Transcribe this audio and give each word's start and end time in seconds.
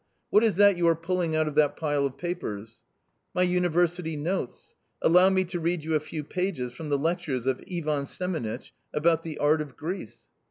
What 0.31 0.43
is 0.43 0.55
that 0.55 0.77
you 0.77 0.87
are 0.87 0.95
pulling 0.95 1.35
out 1.35 1.47
of 1.47 1.53
that 1.53 1.77
pile 1.77 2.07
of 2.07 2.17
papers?"" 2.17 2.81
My 3.35 3.43
university 3.43 4.15
notes. 4.17 4.75
Allow 4.99 5.29
me 5.29 5.45
to 5.45 5.59
read 5.59 5.83
you 5.83 5.93
a 5.93 5.99
few 5.99 6.23
pages 6.23 6.71
from 6.71 6.89
the 6.89 6.97
lectures 6.97 7.45
of 7.45 7.63
Ivan 7.71 8.07
Semenitch 8.07 8.71
about 8.95 9.21
the 9.21 9.37
Art 9.37 9.61
of 9.61 9.77
Greece." 9.77 10.27